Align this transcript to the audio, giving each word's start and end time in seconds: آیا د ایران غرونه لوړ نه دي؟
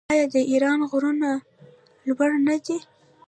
آیا 0.11 0.25
د 0.33 0.35
ایران 0.51 0.79
غرونه 0.89 1.29
لوړ 2.07 2.31
نه 2.47 2.55
دي؟ 2.65 2.77